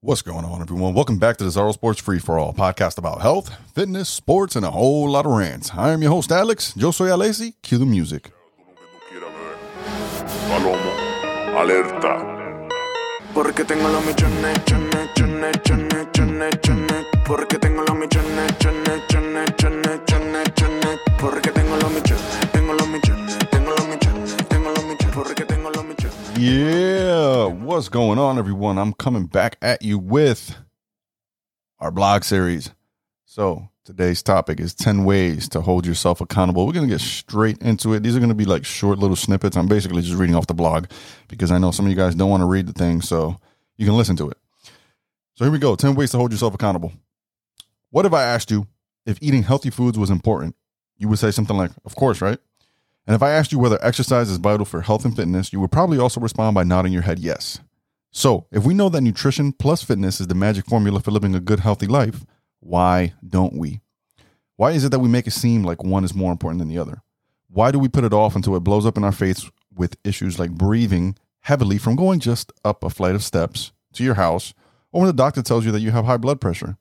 What's 0.00 0.22
going 0.22 0.44
on, 0.44 0.62
everyone? 0.62 0.94
Welcome 0.94 1.18
back 1.18 1.38
to 1.38 1.44
the 1.44 1.50
Zaro 1.50 1.72
Sports 1.74 2.00
Free 2.00 2.20
for 2.20 2.38
All 2.38 2.52
podcast 2.52 2.98
about 2.98 3.20
health, 3.20 3.50
fitness, 3.74 4.08
sports, 4.08 4.54
and 4.54 4.64
a 4.64 4.70
whole 4.70 5.10
lot 5.10 5.26
of 5.26 5.32
rants. 5.32 5.72
I 5.74 5.90
am 5.90 6.02
your 6.02 6.12
host, 6.12 6.30
Alex. 6.30 6.72
Yo 6.76 6.92
soy 6.92 7.08
Alessi. 7.08 7.54
Cue 7.62 7.78
the 7.78 7.84
music. 7.84 8.30
Palomo, 10.48 10.92
alerta. 11.58 12.68
Porque 13.34 13.64
tengo 13.64 13.88
los 13.88 14.04
millones, 14.06 14.64
chones, 14.66 15.10
chones, 15.16 15.56
chones, 15.64 16.06
chones, 16.12 16.60
chones. 16.62 17.06
Porque 17.26 17.58
tengo 17.58 17.82
los 17.82 17.96
millones, 17.96 18.58
chones, 18.60 19.02
chones, 19.08 19.50
chones, 19.56 20.00
chones, 20.06 20.54
chones. 20.54 20.98
Porque 21.18 21.50
tengo 21.50 21.76
los 21.76 21.90
millones, 21.90 22.50
tengo 22.52 22.72
los 22.72 22.86
millones, 22.88 23.36
tengo 23.50 23.70
los 23.72 23.88
millones, 23.88 24.36
tengo 24.48 24.70
los 24.70 24.84
millones. 24.84 25.12
Porque 25.12 25.44
tengo 25.44 25.70
los 25.70 25.84
millones. 25.84 26.14
Yeah, 26.38 26.87
what's 27.78 27.88
going 27.88 28.18
on, 28.18 28.38
everyone? 28.38 28.76
I'm 28.76 28.92
coming 28.92 29.26
back 29.26 29.56
at 29.62 29.82
you 29.82 30.00
with 30.00 30.56
our 31.78 31.92
blog 31.92 32.24
series. 32.24 32.72
So, 33.24 33.68
today's 33.84 34.20
topic 34.20 34.58
is 34.58 34.74
10 34.74 35.04
ways 35.04 35.48
to 35.50 35.60
hold 35.60 35.86
yourself 35.86 36.20
accountable. 36.20 36.66
We're 36.66 36.72
going 36.72 36.88
to 36.88 36.92
get 36.92 37.00
straight 37.00 37.58
into 37.58 37.94
it. 37.94 38.02
These 38.02 38.16
are 38.16 38.18
going 38.18 38.30
to 38.30 38.34
be 38.34 38.46
like 38.46 38.64
short 38.64 38.98
little 38.98 39.14
snippets. 39.14 39.56
I'm 39.56 39.68
basically 39.68 40.02
just 40.02 40.16
reading 40.16 40.34
off 40.34 40.48
the 40.48 40.54
blog 40.54 40.86
because 41.28 41.52
I 41.52 41.58
know 41.58 41.70
some 41.70 41.86
of 41.86 41.90
you 41.90 41.96
guys 41.96 42.16
don't 42.16 42.28
want 42.28 42.40
to 42.40 42.46
read 42.46 42.66
the 42.66 42.72
thing, 42.72 43.00
so 43.00 43.38
you 43.76 43.86
can 43.86 43.96
listen 43.96 44.16
to 44.16 44.28
it. 44.28 44.38
So, 45.36 45.44
here 45.44 45.52
we 45.52 45.60
go 45.60 45.76
10 45.76 45.94
ways 45.94 46.10
to 46.10 46.16
hold 46.16 46.32
yourself 46.32 46.54
accountable. 46.54 46.92
What 47.90 48.06
if 48.06 48.12
I 48.12 48.24
asked 48.24 48.50
you 48.50 48.66
if 49.06 49.18
eating 49.22 49.44
healthy 49.44 49.70
foods 49.70 49.96
was 49.96 50.10
important? 50.10 50.56
You 50.96 51.06
would 51.06 51.20
say 51.20 51.30
something 51.30 51.56
like, 51.56 51.70
Of 51.84 51.94
course, 51.94 52.20
right? 52.20 52.40
And 53.06 53.14
if 53.14 53.22
I 53.22 53.30
asked 53.30 53.52
you 53.52 53.60
whether 53.60 53.78
exercise 53.82 54.30
is 54.30 54.38
vital 54.38 54.66
for 54.66 54.80
health 54.80 55.04
and 55.04 55.14
fitness, 55.14 55.52
you 55.52 55.60
would 55.60 55.70
probably 55.70 56.00
also 56.00 56.20
respond 56.20 56.56
by 56.56 56.64
nodding 56.64 56.92
your 56.92 57.02
head 57.02 57.20
yes. 57.20 57.60
So, 58.18 58.48
if 58.50 58.64
we 58.64 58.74
know 58.74 58.88
that 58.88 59.02
nutrition 59.02 59.52
plus 59.52 59.84
fitness 59.84 60.20
is 60.20 60.26
the 60.26 60.34
magic 60.34 60.66
formula 60.66 60.98
for 60.98 61.12
living 61.12 61.36
a 61.36 61.40
good, 61.40 61.60
healthy 61.60 61.86
life, 61.86 62.26
why 62.58 63.14
don't 63.24 63.54
we? 63.54 63.80
Why 64.56 64.72
is 64.72 64.82
it 64.82 64.88
that 64.88 64.98
we 64.98 65.08
make 65.08 65.28
it 65.28 65.30
seem 65.30 65.62
like 65.62 65.84
one 65.84 66.02
is 66.02 66.16
more 66.16 66.32
important 66.32 66.58
than 66.58 66.66
the 66.66 66.78
other? 66.78 67.02
Why 67.48 67.70
do 67.70 67.78
we 67.78 67.86
put 67.86 68.02
it 68.02 68.12
off 68.12 68.34
until 68.34 68.56
it 68.56 68.64
blows 68.64 68.84
up 68.84 68.96
in 68.96 69.04
our 69.04 69.12
face 69.12 69.48
with 69.72 69.98
issues 70.02 70.36
like 70.36 70.50
breathing 70.50 71.16
heavily 71.42 71.78
from 71.78 71.94
going 71.94 72.18
just 72.18 72.50
up 72.64 72.82
a 72.82 72.90
flight 72.90 73.14
of 73.14 73.22
steps 73.22 73.70
to 73.92 74.02
your 74.02 74.14
house, 74.14 74.52
or 74.90 75.02
when 75.02 75.06
the 75.06 75.12
doctor 75.12 75.40
tells 75.40 75.64
you 75.64 75.70
that 75.70 75.78
you 75.78 75.92
have 75.92 76.04
high 76.04 76.16
blood 76.16 76.40
pressure? 76.40 76.76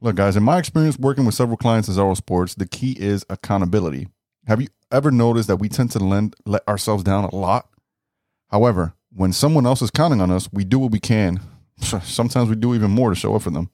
Look, 0.00 0.16
guys, 0.16 0.36
in 0.36 0.42
my 0.42 0.58
experience 0.58 0.98
working 0.98 1.26
with 1.26 1.36
several 1.36 1.56
clients 1.56 1.88
at 1.88 1.94
Zaro 1.94 2.16
Sports, 2.16 2.56
the 2.56 2.66
key 2.66 2.96
is 2.98 3.24
accountability. 3.30 4.08
Have 4.48 4.60
you 4.60 4.66
ever 4.90 5.12
noticed 5.12 5.46
that 5.46 5.60
we 5.60 5.68
tend 5.68 5.92
to 5.92 6.00
lend, 6.00 6.34
let 6.44 6.66
ourselves 6.66 7.04
down 7.04 7.22
a 7.22 7.36
lot? 7.36 7.68
However, 8.48 8.94
when 9.18 9.32
someone 9.32 9.66
else 9.66 9.82
is 9.82 9.90
counting 9.90 10.20
on 10.20 10.30
us, 10.30 10.48
we 10.52 10.64
do 10.64 10.78
what 10.78 10.92
we 10.92 11.00
can. 11.00 11.40
Sometimes 11.80 12.48
we 12.48 12.54
do 12.54 12.72
even 12.72 12.92
more 12.92 13.10
to 13.10 13.16
show 13.16 13.34
up 13.34 13.42
for 13.42 13.50
them. 13.50 13.68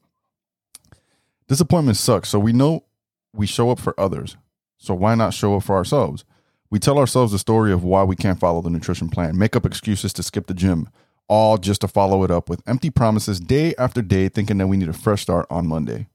Disappointment 1.47 1.97
sucks, 1.97 2.29
so 2.29 2.39
we 2.39 2.51
know 2.51 2.83
we 3.31 3.45
show 3.45 3.69
up 3.69 3.79
for 3.79 3.97
others. 3.99 4.37
So 4.79 4.95
why 4.95 5.13
not 5.13 5.35
show 5.35 5.55
up 5.55 5.63
for 5.63 5.75
ourselves? 5.75 6.25
We 6.71 6.79
tell 6.79 6.97
ourselves 6.97 7.31
the 7.31 7.37
story 7.37 7.71
of 7.71 7.83
why 7.83 8.03
we 8.03 8.15
can't 8.15 8.39
follow 8.39 8.61
the 8.61 8.71
nutrition 8.71 9.07
plan, 9.07 9.37
make 9.37 9.55
up 9.55 9.67
excuses 9.67 10.13
to 10.13 10.23
skip 10.23 10.47
the 10.47 10.55
gym, 10.55 10.89
all 11.27 11.59
just 11.59 11.81
to 11.81 11.87
follow 11.87 12.23
it 12.23 12.31
up 12.31 12.49
with 12.49 12.67
empty 12.67 12.89
promises 12.89 13.39
day 13.39 13.75
after 13.77 14.01
day, 14.01 14.29
thinking 14.29 14.57
that 14.57 14.67
we 14.67 14.77
need 14.77 14.89
a 14.89 14.93
fresh 14.93 15.21
start 15.21 15.45
on 15.51 15.67
Monday. 15.67 16.07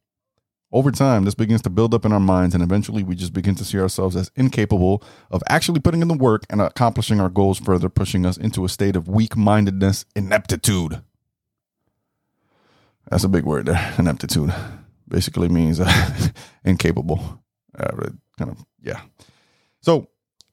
Over 0.72 0.92
time, 0.92 1.24
this 1.24 1.34
begins 1.34 1.62
to 1.62 1.70
build 1.70 1.94
up 1.94 2.04
in 2.04 2.12
our 2.12 2.20
minds, 2.20 2.54
and 2.54 2.62
eventually 2.62 3.02
we 3.02 3.16
just 3.16 3.32
begin 3.32 3.56
to 3.56 3.64
see 3.64 3.78
ourselves 3.78 4.14
as 4.14 4.30
incapable 4.36 5.02
of 5.30 5.42
actually 5.48 5.80
putting 5.80 6.00
in 6.00 6.06
the 6.06 6.14
work 6.14 6.44
and 6.48 6.60
accomplishing 6.60 7.20
our 7.20 7.28
goals, 7.28 7.58
further 7.58 7.88
pushing 7.88 8.24
us 8.24 8.36
into 8.36 8.64
a 8.64 8.68
state 8.68 8.94
of 8.94 9.08
weak 9.08 9.36
mindedness, 9.36 10.04
ineptitude. 10.14 11.02
That's 13.10 13.24
a 13.24 13.28
big 13.28 13.44
word 13.44 13.66
there, 13.66 13.94
ineptitude. 13.98 14.54
Basically 15.08 15.48
means 15.48 15.80
uh, 15.80 16.30
incapable. 16.64 17.42
Uh, 17.76 18.10
kind 18.38 18.52
of, 18.52 18.64
yeah. 18.80 19.00
So, 19.80 20.06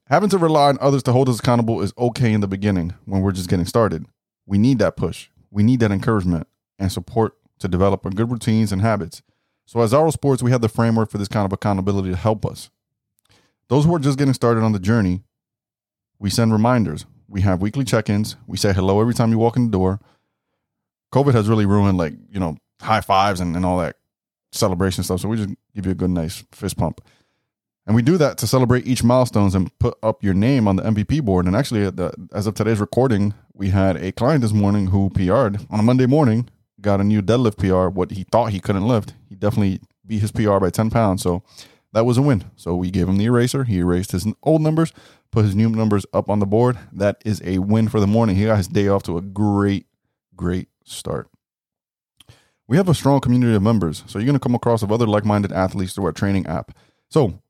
having 0.06 0.30
to 0.30 0.40
rely 0.40 0.70
on 0.70 0.80
others 0.82 1.04
to 1.04 1.12
hold 1.12 1.30
us 1.30 1.40
accountable 1.40 1.82
is 1.82 1.94
okay 1.96 2.34
in 2.34 2.42
the 2.42 2.48
beginning 2.48 2.96
when 3.06 3.22
we're 3.22 3.34
just 3.34 3.50
getting 3.50 3.66
started. 3.66 4.08
We 4.48 4.58
need 4.58 4.80
that 4.80 4.98
push, 4.98 5.30
we 5.52 5.62
need 5.62 5.80
that 5.82 5.92
encouragement 5.92 6.48
and 6.80 6.92
support 6.92 7.34
to 7.60 7.68
develop 7.68 8.04
our 8.04 8.12
good 8.12 8.32
routines 8.32 8.72
and 8.72 8.82
habits. 8.82 9.22
So 9.68 9.84
at 9.84 9.90
Zaro 9.90 10.12
Sports, 10.14 10.42
we 10.42 10.50
have 10.52 10.62
the 10.62 10.70
framework 10.70 11.12
for 11.12 11.18
this 11.18 11.28
kind 11.28 11.46
of 11.46 11.52
accountability 11.52 12.10
to 12.10 12.16
help 12.16 12.46
us. 12.46 12.70
Those 13.68 13.84
who 13.84 13.94
are 13.94 14.00
just 14.00 14.18
getting 14.18 14.34
started 14.34 14.64
on 14.64 14.72
the 14.72 14.80
journey, 14.80 15.24
we 16.20 16.30
send 16.30 16.54
reminders. 16.54 17.06
We 17.28 17.42
have 17.42 17.62
weekly 17.62 17.84
check-ins. 17.84 18.38
We 18.48 18.56
say 18.56 18.72
hello 18.72 19.02
every 19.02 19.14
time 19.14 19.30
you 19.30 19.38
walk 19.38 19.58
in 19.58 19.66
the 19.66 19.78
door. 19.78 20.00
COVID 21.14 21.34
has 21.34 21.50
really 21.50 21.66
ruined 21.66 21.98
like, 21.98 22.14
you 22.32 22.40
know, 22.40 22.56
high 22.82 23.02
fives 23.02 23.42
and, 23.42 23.58
and 23.58 23.66
all 23.66 23.78
that 23.80 23.98
celebration 24.54 25.04
stuff. 25.04 25.20
So 25.20 25.28
we 25.28 25.36
just 25.36 25.50
give 25.76 25.86
you 25.86 25.92
a 25.92 25.96
good 25.96 26.12
nice 26.12 26.46
fist 26.54 26.78
pump. 26.78 27.02
And 27.86 27.94
we 27.94 28.02
do 28.02 28.18
that 28.18 28.38
to 28.38 28.48
celebrate 28.48 28.88
each 28.88 29.04
milestones 29.04 29.54
and 29.54 29.78
put 29.80 29.98
up 30.02 30.24
your 30.24 30.34
name 30.34 30.68
on 30.70 30.78
the 30.78 30.84
MVP 30.84 31.24
board. 31.24 31.46
And 31.46 31.58
actually, 31.58 31.90
the, 31.90 32.14
as 32.34 32.48
of 32.48 32.54
today's 32.54 32.80
recording, 32.80 33.34
we 33.54 33.70
had 33.70 33.98
a 33.98 34.14
client 34.14 34.42
this 34.42 34.54
morning 34.54 34.88
who 34.88 35.10
PR'd 35.10 35.66
on 35.70 35.80
a 35.80 35.84
Monday 35.84 36.06
morning 36.06 36.50
got 36.82 37.02
a 37.02 37.04
new 37.04 37.22
deadlift 37.22 37.58
PR. 37.58 37.90
What 37.90 38.12
he 38.12 38.24
thought 38.24 38.52
he 38.52 38.60
couldn't 38.60 38.88
lift, 38.88 39.14
he 39.28 39.36
definitely 39.36 39.82
beat 40.06 40.22
his 40.22 40.32
PR 40.32 40.60
by 40.60 40.70
10 40.70 40.90
pounds. 40.90 41.22
So 41.22 41.44
that 41.94 42.06
was 42.06 42.18
a 42.18 42.22
win. 42.22 42.46
So 42.56 42.76
we 42.76 42.92
gave 42.92 43.08
him 43.08 43.18
the 43.18 43.26
eraser. 43.26 43.64
He 43.64 43.80
erased 43.80 44.12
his 44.12 44.28
old 44.44 44.62
numbers, 44.62 44.94
put 45.32 45.46
his 45.46 45.56
new 45.56 45.70
numbers 45.70 46.06
up 46.14 46.30
on 46.30 46.40
the 46.40 46.46
board. 46.46 46.78
That 46.92 47.22
is 47.26 47.42
a 47.44 47.60
win 47.60 47.88
for 47.90 48.00
the 48.00 48.08
morning. 48.08 48.36
He 48.36 48.46
got 48.46 48.58
his 48.58 48.68
day 48.68 48.88
off 48.88 49.04
to 49.04 49.18
a 49.18 49.22
great, 49.22 49.88
great 50.36 50.70
start. 50.84 51.30
We 52.68 52.78
have 52.78 52.90
a 52.90 52.94
strong 52.94 53.22
community 53.22 53.56
of 53.56 53.62
members, 53.62 54.04
so 54.08 54.20
you're 54.20 54.26
going 54.26 54.36
to 54.36 54.44
come 54.44 54.56
across 54.56 54.84
of 54.84 54.92
other 54.92 55.08
like-minded 55.08 55.54
athletes 55.54 55.94
through 55.94 56.06
our 56.06 56.12
training 56.12 56.48
app. 56.48 56.78
So 57.10 57.42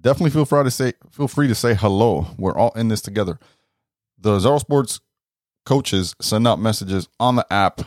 definitely 0.00 0.30
feel 0.30 0.44
free 0.44 0.64
to 0.64 0.70
say 0.70 0.92
feel 1.10 1.28
free 1.28 1.48
to 1.48 1.54
say 1.54 1.74
hello. 1.74 2.26
We're 2.38 2.56
all 2.56 2.72
in 2.72 2.88
this 2.88 3.00
together. 3.00 3.38
The 4.18 4.38
Zaro 4.38 4.60
Sports 4.60 5.00
coaches 5.64 6.14
send 6.20 6.46
out 6.46 6.58
messages 6.58 7.08
on 7.18 7.36
the 7.36 7.50
app 7.50 7.80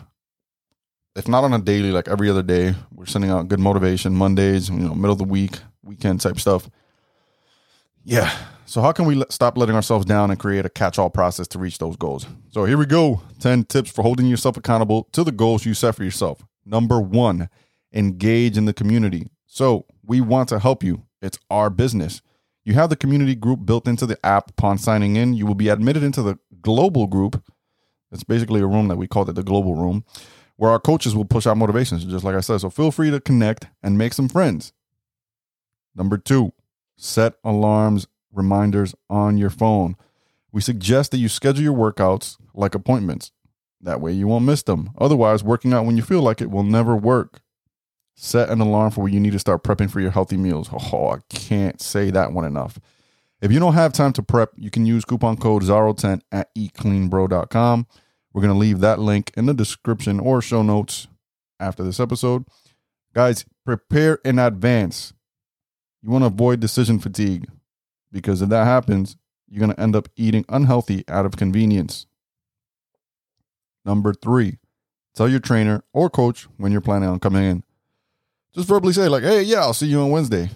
if 1.16 1.28
not 1.28 1.44
on 1.44 1.54
a 1.54 1.60
daily, 1.60 1.92
like 1.92 2.08
every 2.08 2.30
other 2.30 2.44
day, 2.44 2.74
we're 2.94 3.06
sending 3.06 3.30
out 3.30 3.48
good 3.48 3.60
motivation 3.60 4.16
Mondays, 4.16 4.70
you 4.70 4.76
know, 4.76 4.96
middle 4.96 5.12
of 5.12 5.20
the 5.20 5.24
week, 5.24 5.60
weekend 5.84 6.22
type 6.22 6.40
stuff. 6.40 6.70
Yeah. 8.04 8.36
So 8.66 8.82
how 8.82 8.92
can 8.92 9.06
we 9.06 9.16
let, 9.16 9.32
stop 9.32 9.58
letting 9.58 9.76
ourselves 9.76 10.06
down 10.06 10.32
and 10.32 10.40
create 10.40 10.66
a 10.66 10.70
catch-all 10.70 11.10
process 11.10 11.48
to 11.50 11.60
reach 11.60 11.78
those 11.78 11.96
goals? 11.96 12.26
So 12.50 12.66
here 12.66 12.78
we 12.78 12.86
go. 12.86 13.22
10 13.40 13.66
tips 13.66 13.92
for 13.92 14.02
holding 14.02 14.26
yourself 14.26 14.58
accountable 14.58 15.08
to 15.12 15.24
the 15.24 15.32
goals 15.32 15.66
you 15.66 15.74
set 15.74 15.96
for 15.96 16.04
yourself. 16.04 16.44
Number 16.66 17.00
1, 17.00 17.50
engage 17.94 18.58
in 18.58 18.66
the 18.66 18.74
community. 18.74 19.28
So, 19.46 19.86
we 20.06 20.20
want 20.20 20.50
to 20.50 20.60
help 20.60 20.84
you. 20.84 21.04
It's 21.22 21.38
our 21.50 21.70
business. 21.70 22.22
You 22.66 22.74
have 22.74 22.90
the 22.90 22.96
community 22.96 23.36
group 23.36 23.66
built 23.66 23.88
into 23.88 24.06
the 24.06 24.18
app 24.26 24.50
upon 24.50 24.80
signing 24.80 25.16
in. 25.16 25.34
You 25.34 25.46
will 25.46 25.56
be 25.56 25.70
admitted 25.70 26.02
into 26.02 26.24
the 26.24 26.40
global 26.62 27.06
group. 27.06 27.44
It's 28.12 28.24
basically 28.24 28.62
a 28.62 28.68
room 28.68 28.88
that 28.88 28.96
we 28.96 29.08
called 29.08 29.30
it 29.30 29.36
the 29.36 29.44
global 29.44 29.76
room 29.76 30.06
where 30.56 30.72
our 30.72 30.80
coaches 30.80 31.16
will 31.16 31.26
push 31.26 31.48
out 31.48 31.58
motivations, 31.58 32.06
just 32.06 32.24
like 32.24 32.36
I 32.36 32.42
said. 32.42 32.60
So 32.60 32.70
feel 32.70 32.92
free 32.92 33.12
to 33.12 33.20
connect 33.20 33.68
and 33.82 33.98
make 33.98 34.14
some 34.14 34.30
friends. 34.30 34.74
Number 35.96 36.18
two, 36.18 36.54
set 36.96 37.36
alarms, 37.44 38.08
reminders 38.32 38.96
on 39.10 39.38
your 39.38 39.50
phone. 39.50 39.96
We 40.52 40.62
suggest 40.62 41.12
that 41.12 41.18
you 41.18 41.30
schedule 41.30 41.64
your 41.64 41.74
workouts 41.74 42.38
like 42.54 42.76
appointments. 42.76 43.32
That 43.82 44.02
way 44.02 44.14
you 44.14 44.28
won't 44.28 44.46
miss 44.46 44.64
them. 44.64 44.92
Otherwise, 44.98 45.44
working 45.44 45.74
out 45.74 45.86
when 45.86 45.98
you 45.98 46.04
feel 46.04 46.22
like 46.22 46.42
it 46.42 46.52
will 46.52 46.64
never 46.64 46.96
work. 46.96 47.42
Set 48.16 48.50
an 48.50 48.62
alarm 48.62 48.92
for 48.92 49.02
when 49.02 49.14
you 49.14 49.20
need 49.20 49.34
to 49.34 49.40
start 49.40 49.64
prepping 49.64 49.90
for 49.90 50.00
your 50.00 50.12
healthy 50.12 50.38
meals. 50.38 50.70
Oh, 50.72 51.10
I 51.10 51.18
can't 51.30 51.82
say 51.82 52.12
that 52.12 52.32
one 52.32 52.46
enough. 52.46 52.80
If 53.42 53.52
you 53.52 53.60
don't 53.60 53.74
have 53.74 53.92
time 53.92 54.14
to 54.14 54.24
prep, 54.24 54.52
you 54.56 54.70
can 54.70 54.86
use 54.86 55.04
coupon 55.04 55.36
code 55.36 55.64
ZARO10 55.64 56.22
at 56.32 56.54
eatcleanbro.com. 56.56 57.88
We're 58.34 58.42
going 58.42 58.54
to 58.54 58.60
leave 58.60 58.80
that 58.80 59.00
link 59.00 59.32
in 59.38 59.46
the 59.46 59.54
description 59.54 60.20
or 60.20 60.42
show 60.42 60.64
notes 60.64 61.08
after 61.60 61.84
this 61.84 62.00
episode. 62.00 62.46
Guys, 63.14 63.46
prepare 63.64 64.16
in 64.26 64.40
advance. 64.40 65.14
You 66.02 66.10
want 66.10 66.24
to 66.24 66.28
avoid 66.28 66.60
decision 66.60 67.00
fatigue 67.00 67.48
because 68.12 68.42
if 68.42 68.50
that 68.50 68.66
happens, 68.66 69.16
you're 69.48 69.60
going 69.60 69.74
to 69.74 69.80
end 69.80 69.96
up 69.96 70.10
eating 70.16 70.46
unhealthy 70.50 71.04
out 71.08 71.26
of 71.26 71.38
convenience. 71.38 72.08
Number 73.86 74.14
three, 74.14 74.58
tell 75.14 75.30
your 75.30 75.40
trainer 75.40 75.84
or 75.94 76.10
coach 76.10 76.48
when 76.58 76.72
you're 76.72 76.82
planning 76.82 77.10
on 77.10 77.20
coming 77.20 77.44
in. 77.44 77.64
Just 78.56 78.68
verbally 78.68 78.94
say, 78.94 79.08
like, 79.08 79.24
hey, 79.24 79.44
yeah, 79.44 79.60
I'll 79.60 79.74
see 79.74 79.88
you 79.88 80.02
on 80.02 80.10
Wednesday. 80.10 80.50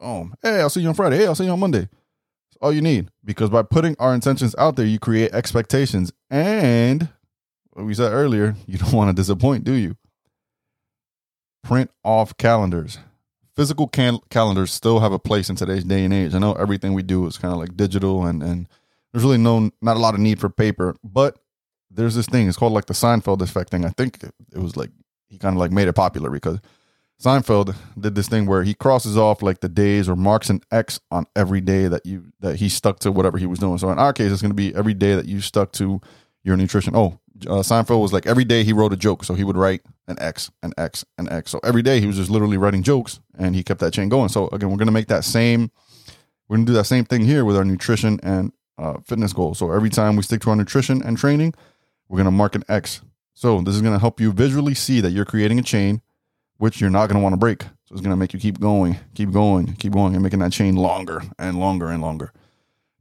Oh, 0.00 0.30
hey, 0.42 0.60
I'll 0.60 0.70
see 0.70 0.80
you 0.80 0.88
on 0.88 0.94
Friday. 0.94 1.16
Hey, 1.16 1.26
I'll 1.26 1.34
see 1.34 1.44
you 1.44 1.50
on 1.50 1.60
Monday. 1.60 1.88
That's 1.88 2.58
all 2.60 2.72
you 2.72 2.82
need. 2.82 3.10
Because 3.24 3.50
by 3.50 3.62
putting 3.62 3.96
our 3.98 4.14
intentions 4.14 4.54
out 4.58 4.76
there, 4.76 4.86
you 4.86 4.98
create 4.98 5.32
expectations 5.32 6.12
and 6.30 7.08
we 7.74 7.94
said 7.94 8.12
earlier, 8.12 8.56
you 8.66 8.78
don't 8.78 8.92
want 8.92 9.08
to 9.08 9.20
disappoint, 9.20 9.64
do 9.64 9.72
you? 9.72 9.96
Print 11.62 11.90
off 12.02 12.36
calendars. 12.36 12.98
Physical 13.56 13.86
cal- 13.86 14.24
calendars 14.30 14.72
still 14.72 15.00
have 15.00 15.12
a 15.12 15.18
place 15.18 15.48
in 15.48 15.56
today's 15.56 15.84
day 15.84 16.04
and 16.04 16.12
age. 16.12 16.34
I 16.34 16.38
know 16.38 16.54
everything 16.54 16.92
we 16.92 17.02
do 17.02 17.26
is 17.26 17.38
kind 17.38 17.52
of 17.54 17.60
like 17.60 17.76
digital 17.76 18.24
and 18.26 18.42
and 18.42 18.68
there's 19.12 19.22
really 19.22 19.38
no 19.38 19.70
not 19.80 19.96
a 19.96 20.00
lot 20.00 20.14
of 20.14 20.20
need 20.20 20.40
for 20.40 20.50
paper, 20.50 20.96
but 21.04 21.38
there's 21.88 22.16
this 22.16 22.26
thing. 22.26 22.48
It's 22.48 22.56
called 22.56 22.72
like 22.72 22.86
the 22.86 22.94
Seinfeld 22.94 23.40
effect 23.40 23.70
thing. 23.70 23.84
I 23.84 23.90
think 23.90 24.22
it, 24.24 24.34
it 24.52 24.58
was 24.58 24.76
like 24.76 24.90
he 25.28 25.38
kind 25.38 25.54
of 25.54 25.60
like 25.60 25.70
made 25.70 25.86
it 25.86 25.92
popular 25.92 26.30
because 26.30 26.58
Seinfeld 27.22 27.76
did 27.98 28.16
this 28.16 28.28
thing 28.28 28.46
where 28.46 28.64
he 28.64 28.74
crosses 28.74 29.16
off 29.16 29.40
like 29.40 29.60
the 29.60 29.68
days 29.68 30.08
or 30.08 30.16
marks 30.16 30.50
an 30.50 30.60
X 30.72 30.98
on 31.10 31.26
every 31.36 31.60
day 31.60 31.86
that 31.86 32.04
you 32.04 32.32
that 32.40 32.56
he 32.56 32.68
stuck 32.68 32.98
to 33.00 33.12
whatever 33.12 33.38
he 33.38 33.46
was 33.46 33.60
doing. 33.60 33.78
So 33.78 33.88
in 33.90 33.98
our 33.98 34.12
case, 34.12 34.32
it's 34.32 34.42
going 34.42 34.50
to 34.50 34.54
be 34.56 34.74
every 34.74 34.94
day 34.94 35.14
that 35.14 35.26
you 35.26 35.40
stuck 35.40 35.72
to 35.72 36.00
your 36.42 36.56
nutrition. 36.56 36.96
Oh, 36.96 37.20
uh, 37.46 37.62
Seinfeld 37.62 38.00
was 38.00 38.12
like 38.12 38.26
every 38.26 38.44
day 38.44 38.64
he 38.64 38.72
wrote 38.72 38.92
a 38.92 38.96
joke, 38.96 39.24
so 39.24 39.34
he 39.34 39.44
would 39.44 39.56
write 39.56 39.82
an 40.06 40.16
X, 40.20 40.50
an 40.62 40.72
X, 40.76 41.04
an 41.18 41.28
X. 41.30 41.50
So 41.50 41.60
every 41.64 41.82
day 41.82 42.00
he 42.00 42.06
was 42.06 42.16
just 42.16 42.30
literally 42.30 42.56
writing 42.56 42.82
jokes, 42.82 43.20
and 43.38 43.54
he 43.54 43.62
kept 43.62 43.80
that 43.80 43.92
chain 43.92 44.08
going. 44.08 44.28
So 44.28 44.48
again, 44.48 44.70
we're 44.70 44.76
to 44.86 44.92
make 44.92 45.08
that 45.08 45.24
same. 45.24 45.70
We're 46.48 46.58
to 46.58 46.64
do 46.64 46.72
that 46.74 46.84
same 46.84 47.04
thing 47.04 47.22
here 47.22 47.44
with 47.44 47.56
our 47.56 47.64
nutrition 47.64 48.20
and 48.22 48.52
uh, 48.78 48.98
fitness 49.04 49.32
goals. 49.32 49.58
So 49.58 49.72
every 49.72 49.90
time 49.90 50.16
we 50.16 50.22
stick 50.22 50.40
to 50.42 50.50
our 50.50 50.56
nutrition 50.56 51.02
and 51.02 51.16
training, 51.16 51.54
we're 52.08 52.18
to 52.26 52.30
mark 52.30 52.54
an 52.54 52.64
X. 52.68 53.00
So 53.34 53.60
this 53.60 53.74
is 53.74 53.82
to 53.82 53.98
help 53.98 54.20
you 54.20 54.32
visually 54.32 54.74
see 54.74 55.00
that 55.00 55.10
you're 55.10 55.24
creating 55.24 55.58
a 55.58 55.62
chain, 55.62 56.02
which 56.58 56.80
you're 56.80 56.90
not 56.90 57.08
to 57.18 57.22
want 57.22 57.32
to 57.32 57.38
break. 57.38 57.62
So 57.62 57.92
it's 57.92 58.00
to 58.02 58.16
make 58.16 58.32
you 58.32 58.40
keep 58.40 58.60
going, 58.60 58.98
keep 59.14 59.32
going, 59.32 59.74
keep 59.74 59.92
going, 59.92 60.14
and 60.14 60.22
making 60.22 60.38
that 60.38 60.52
chain 60.52 60.76
longer 60.76 61.22
and 61.38 61.58
longer 61.58 61.88
and 61.88 62.00
longer. 62.00 62.32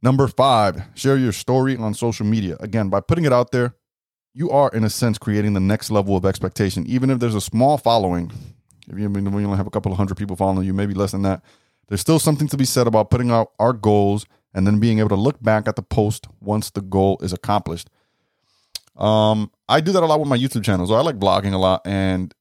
Number 0.01 0.27
five, 0.27 0.83
share 0.95 1.17
your 1.17 1.31
story 1.31 1.77
on 1.77 1.93
social 1.93 2.25
media. 2.25 2.57
Again, 2.59 2.89
by 2.89 2.99
putting 2.99 3.23
it 3.23 3.31
out 3.31 3.51
there, 3.51 3.75
you 4.33 4.49
are 4.49 4.69
in 4.69 4.83
a 4.83 4.89
sense 4.89 5.17
creating 5.17 5.53
the 5.53 5.59
next 5.59 5.91
level 5.91 6.15
of 6.15 6.25
expectation. 6.25 6.85
Even 6.87 7.09
if 7.09 7.19
there's 7.19 7.35
a 7.35 7.41
small 7.41 7.77
following, 7.77 8.31
if 8.87 8.97
you, 8.97 9.05
only 9.05 9.57
have 9.57 9.67
a 9.67 9.71
couple 9.71 9.91
of 9.91 9.97
hundred 9.97 10.17
people 10.17 10.35
following 10.35 10.65
you, 10.65 10.73
maybe 10.73 10.93
less 10.93 11.11
than 11.11 11.21
that, 11.21 11.41
there's 11.87 12.01
still 12.01 12.19
something 12.19 12.47
to 12.47 12.57
be 12.57 12.65
said 12.65 12.87
about 12.87 13.09
putting 13.09 13.31
out 13.31 13.51
our 13.59 13.73
goals 13.73 14.25
and 14.53 14.65
then 14.65 14.79
being 14.79 14.99
able 14.99 15.09
to 15.09 15.15
look 15.15 15.41
back 15.41 15.67
at 15.67 15.75
the 15.75 15.81
post 15.81 16.27
once 16.39 16.69
the 16.69 16.81
goal 16.81 17.17
is 17.21 17.33
accomplished. 17.33 17.89
Um, 18.95 19.51
I 19.67 19.81
do 19.81 19.91
that 19.91 20.03
a 20.03 20.05
lot 20.05 20.19
with 20.19 20.29
my 20.29 20.37
YouTube 20.37 20.63
channel. 20.63 20.87
So 20.87 20.93
I 20.93 21.01
like 21.01 21.17
blogging 21.17 21.53
a 21.53 21.57
lot, 21.57 21.81
and 21.85 22.33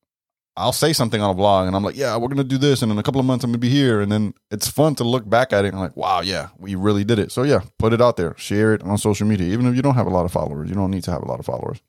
I'll 0.57 0.73
say 0.73 0.93
something 0.93 1.21
on 1.21 1.35
a 1.35 1.39
vlog, 1.39 1.67
and 1.67 1.75
I'm 1.75 1.83
like, 1.83 1.97
"Yeah, 1.97 2.17
we're 2.17 2.29
gonna 2.29 2.45
do 2.45 2.59
this," 2.59 2.83
and 2.83 2.93
in 2.93 2.99
a 2.99 3.03
couple 3.03 3.21
of 3.21 3.27
months 3.27 3.43
I'm 3.43 3.51
gonna 3.51 3.59
be 3.59 3.71
here, 3.71 4.01
and 4.01 4.13
then 4.13 4.35
it's 4.51 4.69
fun 4.69 4.95
to 4.97 5.05
look 5.05 5.29
back 5.29 5.53
at 5.53 5.65
it 5.65 5.69
and 5.69 5.81
like, 5.81 5.97
"Wow, 5.97 6.21
yeah, 6.21 6.49
we 6.59 6.75
really 6.75 7.05
did 7.05 7.19
it." 7.19 7.33
So 7.33 7.43
yeah, 7.43 7.61
put 7.79 7.93
it 7.93 8.03
out 8.03 8.17
there, 8.17 8.35
share 8.37 8.75
it 8.75 8.83
on 8.83 8.99
social 8.99 9.27
media, 9.27 9.51
even 9.53 9.67
if 9.67 9.75
you 9.75 9.83
don't 9.83 9.95
have 9.95 10.07
a 10.07 10.11
lot 10.11 10.27
of 10.27 10.33
followers. 10.33 10.69
You 10.69 10.75
don't 10.75 10.91
need 10.91 11.05
to 11.05 11.11
have 11.11 11.23
a 11.23 11.29
lot 11.29 11.41
of 11.41 11.47
followers. 11.47 11.81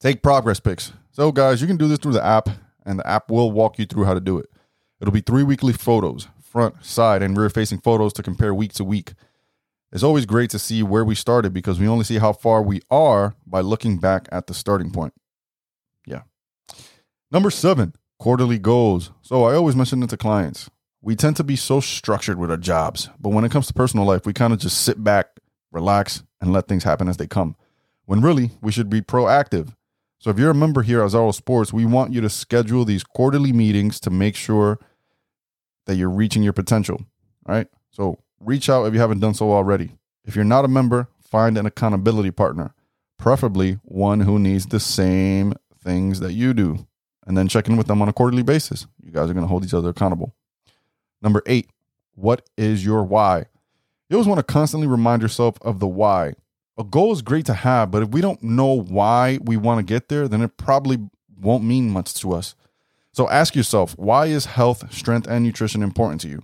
Take 0.00 0.22
progress 0.22 0.60
pics. 0.60 0.92
So 1.10 1.30
guys, 1.32 1.60
you 1.60 1.66
can 1.66 1.76
do 1.76 1.88
this 1.88 1.98
through 1.98 2.14
the 2.14 2.24
app, 2.24 2.48
and 2.86 2.98
the 2.98 3.06
app 3.06 3.30
will 3.30 3.50
walk 3.50 3.78
you 3.78 3.84
through 3.84 4.04
how 4.04 4.14
to 4.14 4.20
do 4.20 4.38
it. 4.38 4.48
It'll 5.00 5.12
be 5.12 5.20
three 5.20 5.42
weekly 5.42 5.72
photos, 5.74 6.28
front, 6.40 6.84
side, 6.84 7.22
and 7.22 7.36
rear 7.36 7.50
facing 7.50 7.80
photos 7.80 8.12
to 8.14 8.22
compare 8.22 8.54
week 8.54 8.72
to 8.74 8.84
week. 8.84 9.14
It's 9.92 10.02
always 10.02 10.26
great 10.26 10.50
to 10.50 10.58
see 10.58 10.82
where 10.82 11.04
we 11.04 11.14
started 11.14 11.52
because 11.52 11.78
we 11.78 11.88
only 11.88 12.04
see 12.04 12.18
how 12.18 12.32
far 12.32 12.62
we 12.62 12.80
are 12.90 13.34
by 13.46 13.60
looking 13.60 13.98
back 13.98 14.28
at 14.30 14.46
the 14.46 14.54
starting 14.54 14.90
point. 14.90 15.14
Yeah. 16.06 16.22
Number 17.30 17.50
seven, 17.50 17.94
quarterly 18.18 18.58
goals. 18.58 19.12
So 19.20 19.44
I 19.44 19.54
always 19.54 19.76
mention 19.76 20.02
it 20.02 20.10
to 20.10 20.16
clients. 20.16 20.70
We 21.02 21.14
tend 21.14 21.36
to 21.36 21.44
be 21.44 21.56
so 21.56 21.80
structured 21.80 22.38
with 22.38 22.50
our 22.50 22.56
jobs, 22.56 23.10
but 23.20 23.30
when 23.30 23.44
it 23.44 23.52
comes 23.52 23.66
to 23.66 23.74
personal 23.74 24.06
life, 24.06 24.24
we 24.24 24.32
kind 24.32 24.52
of 24.52 24.58
just 24.58 24.80
sit 24.80 25.04
back, 25.04 25.38
relax, 25.70 26.22
and 26.40 26.52
let 26.52 26.68
things 26.68 26.84
happen 26.84 27.06
as 27.06 27.18
they 27.18 27.26
come. 27.26 27.54
When 28.06 28.22
really, 28.22 28.52
we 28.62 28.72
should 28.72 28.88
be 28.88 29.02
proactive. 29.02 29.74
So 30.18 30.30
if 30.30 30.38
you're 30.38 30.50
a 30.50 30.54
member 30.54 30.82
here 30.82 31.02
at 31.02 31.10
Zaro 31.10 31.32
Sports, 31.34 31.72
we 31.72 31.84
want 31.84 32.12
you 32.12 32.20
to 32.22 32.30
schedule 32.30 32.84
these 32.84 33.04
quarterly 33.04 33.52
meetings 33.52 34.00
to 34.00 34.10
make 34.10 34.34
sure 34.34 34.78
that 35.86 35.96
you're 35.96 36.10
reaching 36.10 36.42
your 36.42 36.54
potential. 36.54 36.96
All 37.46 37.54
right. 37.54 37.68
So 37.90 38.18
reach 38.40 38.68
out 38.68 38.86
if 38.86 38.94
you 38.94 39.00
haven't 39.00 39.20
done 39.20 39.34
so 39.34 39.52
already. 39.52 39.92
If 40.24 40.34
you're 40.34 40.44
not 40.44 40.64
a 40.64 40.68
member, 40.68 41.08
find 41.20 41.56
an 41.56 41.66
accountability 41.66 42.30
partner, 42.30 42.74
preferably 43.18 43.78
one 43.84 44.20
who 44.20 44.38
needs 44.38 44.66
the 44.66 44.80
same 44.80 45.52
things 45.80 46.20
that 46.20 46.32
you 46.32 46.54
do, 46.54 46.87
and 47.28 47.36
then 47.36 47.46
check 47.46 47.68
in 47.68 47.76
with 47.76 47.86
them 47.86 48.00
on 48.00 48.08
a 48.08 48.12
quarterly 48.12 48.42
basis. 48.42 48.86
You 49.02 49.12
guys 49.12 49.30
are 49.30 49.34
going 49.34 49.44
to 49.44 49.48
hold 49.48 49.64
each 49.64 49.74
other 49.74 49.90
accountable. 49.90 50.34
Number 51.20 51.42
eight, 51.46 51.68
what 52.14 52.48
is 52.56 52.84
your 52.84 53.04
why? 53.04 53.44
You 54.08 54.16
always 54.16 54.26
want 54.26 54.38
to 54.38 54.52
constantly 54.52 54.88
remind 54.88 55.20
yourself 55.20 55.58
of 55.60 55.78
the 55.78 55.86
why. 55.86 56.32
A 56.78 56.84
goal 56.84 57.12
is 57.12 57.20
great 57.20 57.44
to 57.46 57.54
have, 57.54 57.90
but 57.90 58.02
if 58.02 58.08
we 58.08 58.22
don't 58.22 58.42
know 58.42 58.72
why 58.72 59.38
we 59.42 59.58
want 59.58 59.78
to 59.78 59.84
get 59.84 60.08
there, 60.08 60.26
then 60.26 60.40
it 60.40 60.56
probably 60.56 60.98
won't 61.38 61.64
mean 61.64 61.90
much 61.90 62.14
to 62.14 62.32
us. 62.32 62.54
So 63.12 63.28
ask 63.28 63.54
yourself, 63.54 63.98
why 63.98 64.26
is 64.26 64.46
health, 64.46 64.90
strength, 64.92 65.28
and 65.28 65.44
nutrition 65.44 65.82
important 65.82 66.22
to 66.22 66.28
you? 66.28 66.42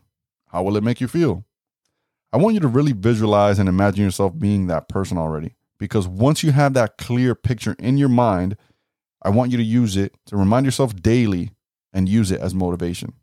How 0.49 0.63
will 0.63 0.77
it 0.77 0.85
make 0.85 1.01
you 1.01 1.09
feel? 1.09 1.45
I 2.31 2.37
want 2.37 2.55
you 2.55 2.61
to 2.61 2.69
really 2.69 2.93
visualize 2.93 3.59
and 3.59 3.69
imagine 3.69 4.05
yourself 4.05 4.39
being 4.39 4.67
that 4.67 4.89
person 4.89 5.17
already. 5.17 5.55
Because 5.79 6.07
once 6.07 6.43
you 6.43 6.53
have 6.53 6.75
that 6.75 6.99
clear 6.99 7.35
picture 7.35 7.75
in 7.79 7.97
your 7.97 8.09
mind, 8.09 8.57
I 9.25 9.31
want 9.31 9.51
you 9.51 9.57
to 9.57 9.65
use 9.65 9.97
it 9.97 10.15
to 10.27 10.37
remind 10.37 10.67
yourself 10.67 10.95
daily 10.95 11.51
and 11.93 12.09
use 12.09 12.31
it 12.31 12.41
as 12.41 12.55
motivation. 12.55 13.15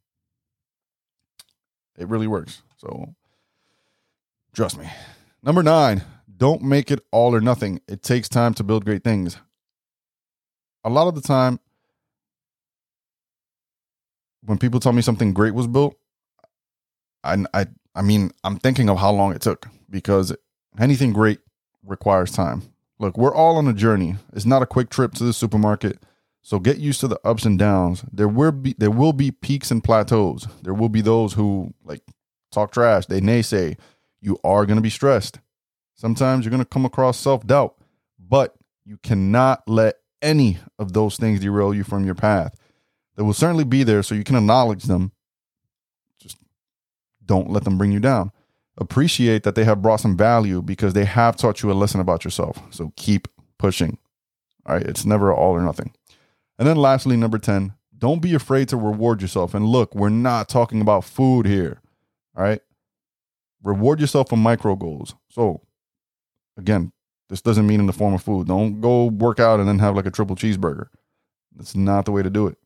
It 1.98 2.08
really 2.08 2.28
works. 2.28 2.64
So 2.78 3.14
trust 4.54 4.78
me. 4.78 4.90
Number 5.44 5.62
nine, 5.62 6.04
don't 6.38 6.64
make 6.64 6.90
it 6.90 7.00
all 7.12 7.36
or 7.36 7.42
nothing. 7.42 7.82
It 7.88 8.02
takes 8.02 8.28
time 8.28 8.54
to 8.56 8.64
build 8.64 8.86
great 8.86 9.04
things. 9.04 9.38
A 10.84 10.90
lot 10.90 11.08
of 11.08 11.16
the 11.16 11.22
time, 11.22 11.60
when 14.44 14.58
people 14.58 14.80
tell 14.80 14.94
me 14.94 15.04
something 15.04 15.34
great 15.34 15.54
was 15.54 15.68
built, 15.68 15.96
I, 17.24 17.46
I 17.54 17.68
I 17.94 18.02
mean, 18.02 18.32
I'm 18.44 18.58
thinking 18.58 18.90
of 18.90 18.98
how 18.98 19.12
long 19.12 19.34
it 19.34 19.42
took 19.42 19.68
because 19.90 20.34
anything 20.80 21.14
great 21.14 21.40
requires 21.86 22.32
time. 22.32 22.64
Look, 23.02 23.18
we're 23.18 23.34
all 23.34 23.58
on 23.58 23.68
a 23.68 23.74
journey. 23.74 24.18
It's 24.32 24.46
not 24.46 24.62
a 24.62 24.68
quick 24.68 24.92
trip 24.92 25.16
to 25.16 25.24
the 25.24 25.34
supermarket. 25.34 25.98
So 26.44 26.60
get 26.60 26.78
used 26.78 27.00
to 27.00 27.08
the 27.08 27.20
ups 27.26 27.46
and 27.46 27.58
downs. 27.58 28.06
There 28.14 28.28
will 28.28 28.52
be 28.52 28.76
there 28.78 28.92
will 28.92 29.12
be 29.12 29.32
peaks 29.32 29.72
and 29.72 29.84
plateaus. 29.84 30.48
There 30.62 30.76
will 30.76 30.90
be 30.90 31.02
those 31.02 31.34
who 31.34 31.74
like 31.84 32.04
talk 32.52 32.72
trash. 32.72 33.08
They 33.08 33.20
naysay. 33.20 33.78
You 34.22 34.38
are 34.44 34.68
going 34.68 34.78
to 34.78 34.84
be 34.84 34.92
stressed. 34.92 35.40
Sometimes 35.96 36.46
you're 36.46 36.52
going 36.52 36.64
to 36.64 36.70
come 36.70 36.86
across 36.86 37.20
self-doubt, 37.20 37.76
but 38.20 38.56
you 38.86 38.98
cannot 38.98 39.64
let 39.68 39.96
any 40.22 40.60
of 40.78 40.94
those 40.94 41.18
things 41.18 41.40
derail 41.40 41.74
you 41.74 41.84
from 41.84 42.06
your 42.06 42.16
path. 42.16 42.56
They 43.16 43.24
will 43.24 43.34
certainly 43.34 43.64
be 43.64 43.84
there 43.84 44.04
so 44.04 44.14
you 44.14 44.24
can 44.24 44.36
acknowledge 44.36 44.84
them 44.84 45.12
Just 46.20 46.38
don't 47.26 47.50
let 47.50 47.64
them 47.64 47.80
bring 47.80 47.92
you 47.92 48.00
down. 48.00 48.32
Appreciate 48.78 49.44
that 49.44 49.56
they 49.56 49.64
have 49.64 49.82
brought 49.82 50.00
some 50.00 50.18
value 50.18 50.62
because 50.62 50.94
they 50.94 51.06
have 51.06 51.36
taught 51.36 51.62
you 51.62 51.72
a 51.72 51.74
lesson 51.74 52.00
about 52.00 52.24
yourself. 52.24 52.62
So 52.72 52.94
keep 52.96 53.28
pushing. 53.58 53.98
All 54.66 54.76
right. 54.76 54.86
It's 54.86 55.06
never 55.06 55.34
all 55.34 55.52
or 55.52 55.62
nothing. 55.62 55.94
And 56.58 56.68
then 56.68 56.78
lastly, 56.78 57.18
number 57.18 57.38
10, 57.38 57.74
don't 57.98 58.22
be 58.22 58.34
afraid 58.34 58.70
to 58.70 58.78
reward 58.78 59.22
yourself. 59.22 59.54
And 59.54 59.66
look, 59.66 59.94
we're 59.94 60.10
not 60.10 60.50
talking 60.50 60.82
about 60.82 61.04
food 61.04 61.46
here. 61.46 61.82
All 62.36 62.44
right. 62.44 62.62
Reward 63.64 64.00
yourself 64.00 64.30
for 64.30 64.38
micro 64.38 64.76
goals. 64.76 65.16
So 65.30 65.62
again, 66.58 66.92
this 67.30 67.42
doesn't 67.42 67.68
mean 67.68 67.80
in 67.80 67.86
the 67.86 67.94
form 67.94 68.14
of 68.14 68.24
food. 68.24 68.48
Don't 68.48 68.82
go 68.82 69.06
work 69.06 69.40
out 69.40 69.60
and 69.60 69.68
then 69.68 69.80
have 69.80 69.96
like 69.96 70.06
a 70.06 70.12
triple 70.12 70.36
cheeseburger. 70.36 70.88
That's 71.56 71.76
not 71.76 72.06
the 72.06 72.12
way 72.12 72.24
to 72.24 72.30
do 72.30 72.48
it. 72.48 72.58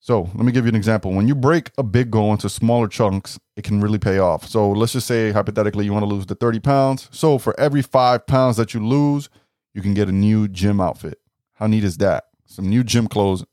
So 0.00 0.22
let 0.34 0.44
me 0.44 0.52
give 0.52 0.64
you 0.64 0.70
an 0.70 0.76
example. 0.76 1.12
When 1.12 1.28
you 1.28 1.34
break 1.34 1.70
a 1.76 1.82
big 1.82 2.10
goal 2.10 2.32
into 2.32 2.48
smaller 2.48 2.88
chunks, 2.88 3.38
it 3.56 3.64
can 3.64 3.80
really 3.80 3.98
pay 3.98 4.18
off. 4.18 4.46
So 4.46 4.70
let's 4.70 4.92
just 4.92 5.06
say, 5.06 5.32
hypothetically, 5.32 5.84
you 5.84 5.92
want 5.92 6.04
to 6.04 6.08
lose 6.08 6.26
the 6.26 6.34
30 6.34 6.60
pounds. 6.60 7.08
So 7.10 7.38
for 7.38 7.58
every 7.58 7.82
five 7.82 8.26
pounds 8.26 8.56
that 8.56 8.74
you 8.74 8.86
lose, 8.86 9.28
you 9.74 9.82
can 9.82 9.94
get 9.94 10.08
a 10.08 10.12
new 10.12 10.48
gym 10.48 10.80
outfit. 10.80 11.18
How 11.54 11.66
neat 11.66 11.84
is 11.84 11.98
that? 11.98 12.24
Some 12.46 12.68
new 12.68 12.84
gym 12.84 13.08
clothes 13.08 13.44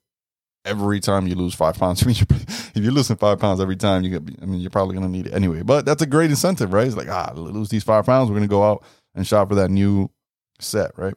every 0.64 1.00
time 1.00 1.28
you 1.28 1.36
lose 1.36 1.54
five 1.54 1.78
pounds. 1.78 2.04
I 2.04 2.08
mean, 2.08 2.16
if 2.20 2.78
you're 2.78 2.92
losing 2.92 3.18
five 3.18 3.40
pounds 3.40 3.60
every 3.60 3.75
time, 3.75 4.04
you 4.04 4.20
get, 4.20 4.38
I 4.42 4.46
mean, 4.46 4.62
you're 4.62 4.70
probably 4.70 4.96
going 4.96 5.08
to 5.08 5.12
need 5.12 5.28
it 5.28 5.34
anyway. 5.34 5.64
But 5.64 5.86
that's 5.86 6.02
a 6.02 6.08
great 6.08 6.30
incentive, 6.30 6.74
right? 6.74 6.88
It's 6.88 6.96
like, 6.96 7.10
ah, 7.10 7.34
lose 7.36 7.70
these 7.70 7.84
five 7.84 8.06
pounds. 8.06 8.30
We're 8.30 8.38
going 8.38 8.48
to 8.48 8.54
go 8.54 8.64
out 8.64 8.84
and 9.16 9.25
shop 9.25 9.50
for 9.50 9.56
that 9.56 9.72
new 9.72 10.12
set, 10.60 10.92
right? 10.98 11.16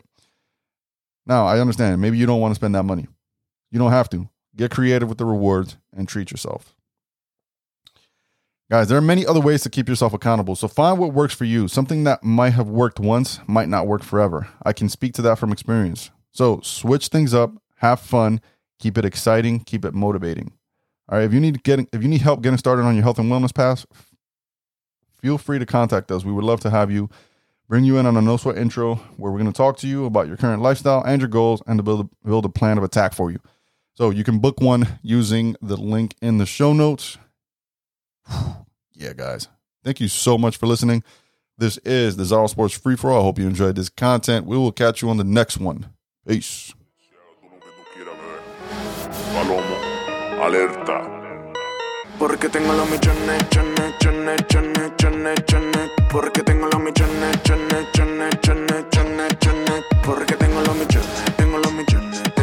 Now, 1.27 1.47
I 1.47 1.61
understand. 1.61 2.01
Maybe 2.01 2.17
you 2.17 2.27
don't 2.27 2.41
want 2.41 2.53
to 2.53 2.57
spend 2.57 2.75
that 2.75 2.85
money. 2.85 3.07
You 3.71 3.79
don't 3.79 3.91
have 3.91 4.09
to. 4.11 4.29
Get 4.59 4.73
creative 4.73 5.09
with 5.09 5.19
the 5.19 5.25
rewards 5.25 5.77
and 5.97 6.09
treat 6.09 6.33
yourself. 6.33 6.75
Guys, 8.71 8.89
there 8.89 8.99
are 8.99 9.03
many 9.03 9.25
other 9.25 9.41
ways 9.41 9.63
to 9.63 9.71
keep 9.71 9.89
yourself 9.89 10.13
accountable. 10.13 10.57
So 10.57 10.69
find 10.69 10.99
what 10.99 11.15
works 11.15 11.33
for 11.33 11.47
you. 11.47 11.69
Something 11.69 12.05
that 12.05 12.23
might 12.23 12.51
have 12.51 12.69
worked 12.69 13.01
once 13.01 13.41
might 13.47 13.69
not 13.69 13.87
work 13.87 14.03
forever. 14.03 14.49
I 14.65 14.75
can 14.75 14.91
speak 14.91 15.15
to 15.15 15.23
that 15.23 15.39
from 15.39 15.53
experience. 15.53 16.11
So 16.33 16.61
switch 16.63 17.09
things 17.09 17.33
up, 17.33 17.53
have 17.77 18.01
fun, 18.01 18.43
keep 18.79 18.99
it 18.99 19.07
exciting, 19.07 19.61
keep 19.61 19.85
it 19.85 19.95
motivating. 19.95 20.53
All 21.09 21.17
right, 21.17 21.25
if 21.25 21.33
you 21.33 21.41
need 21.41 21.63
getting 21.63 21.89
if 21.93 22.03
you 22.03 22.09
need 22.09 22.21
help 22.21 22.43
getting 22.43 22.59
started 22.59 22.83
on 22.83 22.95
your 22.95 23.05
health 23.05 23.19
and 23.19 23.33
wellness 23.33 23.55
path, 23.55 23.87
feel 25.23 25.39
free 25.39 25.59
to 25.59 25.65
contact 25.65 26.11
us. 26.11 26.25
We 26.25 26.33
would 26.33 26.45
love 26.45 26.61
to 26.61 26.71
have 26.71 26.91
you 26.91 27.09
bring 27.69 27.85
you 27.85 27.97
in 27.97 28.07
on 28.07 28.17
a 28.17 28.21
no 28.21 28.37
sweat 28.37 28.59
intro 28.59 28.97
where 29.17 29.31
we're 29.31 29.39
going 29.39 29.53
to 29.53 29.57
talk 29.57 29.79
to 29.79 29.87
you 29.87 30.05
about 30.05 30.27
your 30.27 30.37
current 30.37 30.61
lifestyle 30.61 31.03
and 31.07 31.23
your 31.23 31.29
goals 31.29 31.63
and 31.67 31.79
to 31.79 31.83
build 31.83 32.01
a, 32.01 32.29
build 32.29 32.45
a 32.45 32.51
plan 32.51 32.77
of 32.77 32.85
attack 32.85 33.15
for 33.15 33.31
you. 33.31 33.41
So 33.99 34.11
you 34.11 34.23
can 34.23 34.39
book 34.39 34.61
one 34.61 35.01
using 35.03 35.57
the 35.61 35.77
link 35.77 36.15
in 36.23 36.39
the 36.39 36.47
show 36.47 36.73
notes. 36.73 37.19
yeah, 38.95 39.13
guys. 39.13 39.49
Thank 39.83 39.99
you 39.99 40.07
so 40.07 40.39
much 40.39 40.57
for 40.57 40.67
listening. 40.67 41.03
This 41.57 41.79
is 41.79 42.17
the 42.17 42.23
Zaro 42.23 42.49
Sports 42.49 42.79
Free 42.79 42.95
For 42.95 43.11
All. 43.11 43.23
I 43.23 43.25
hope 43.25 43.41
you 43.41 43.49
enjoyed 43.49 43.75
this 43.75 43.89
content. 43.89 44.47
We 44.47 44.57
will 44.57 44.71
catch 44.71 45.03
you 45.03 45.11
on 45.11 45.17
the 45.17 45.25
next 45.25 45.59
one. 45.59 45.93
Peace. 46.25 46.73
Porque 52.21 52.49
tengo 52.49 52.73
los 52.75 52.89
millones, 52.89 53.49
chones, 53.51 53.99
chones, 53.99 54.47
chones, 54.47 54.93
chones, 54.97 55.45
chones. 55.45 55.91
Porque 56.09 56.45
tengo 56.45 56.69
los 56.69 56.81
millones, 56.81 57.43
chones, 57.43 57.89
chones, 57.93 58.41
chones, 58.43 58.87
chones, 58.93 59.39
chones. 59.41 59.85
Porque 60.05 60.37
tengo 60.37 60.61
los 60.61 60.77
millones, 60.77 61.37
tengo 61.37 61.59
los 61.59 61.73
millones. 61.73 62.38